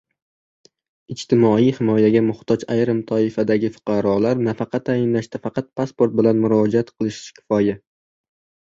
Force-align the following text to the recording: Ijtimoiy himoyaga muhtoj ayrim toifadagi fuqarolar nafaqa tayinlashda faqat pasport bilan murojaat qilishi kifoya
Ijtimoiy 1.15 1.69
himoyaga 1.79 2.23
muhtoj 2.29 2.65
ayrim 2.77 3.03
toifadagi 3.13 3.71
fuqarolar 3.77 4.43
nafaqa 4.49 4.83
tayinlashda 4.91 5.45
faqat 5.47 5.73
pasport 5.81 6.21
bilan 6.23 6.45
murojaat 6.49 6.95
qilishi 6.99 7.41
kifoya 7.41 7.81